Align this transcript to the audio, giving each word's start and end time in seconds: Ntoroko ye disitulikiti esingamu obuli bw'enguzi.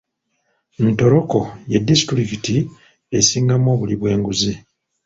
Ntoroko 0.93 1.39
ye 1.71 1.77
disitulikiti 1.87 2.55
esingamu 3.17 3.67
obuli 3.73 3.95
bw'enguzi. 3.99 4.53